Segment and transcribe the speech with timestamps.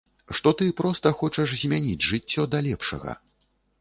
[0.37, 3.11] Што ты проста хочаш змяніць жыццё да лепшага.